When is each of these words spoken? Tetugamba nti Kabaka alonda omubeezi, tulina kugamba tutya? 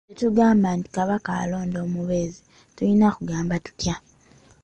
Tetugamba 0.07 0.67
nti 0.77 0.87
Kabaka 0.95 1.31
alonda 1.43 1.77
omubeezi, 1.85 2.41
tulina 2.75 3.07
kugamba 3.17 3.55
tutya? 3.65 3.95